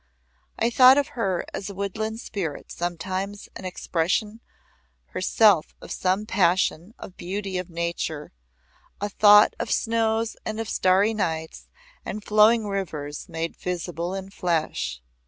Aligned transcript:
I 0.57 0.71
thought 0.71 0.97
of 0.97 1.09
her 1.09 1.45
as 1.53 1.69
a 1.69 1.75
wood 1.75 1.95
spirit 2.19 2.71
sometimes, 2.71 3.47
an 3.55 3.65
expression 3.65 4.39
herself 5.09 5.75
of 5.79 5.91
some 5.91 6.25
passion 6.25 6.95
of 6.97 7.17
beauty 7.17 7.59
in 7.59 7.67
Nature, 7.69 8.31
a 8.99 9.09
thought 9.09 9.53
of 9.59 9.69
snows 9.69 10.35
and 10.43 10.67
starry 10.67 11.13
nights 11.13 11.67
and 12.03 12.23
flowing 12.25 12.65
rivers 12.65 13.29
made 13.29 13.55
visible 13.55 14.15
in 14.15 14.31
flesh. 14.31 15.03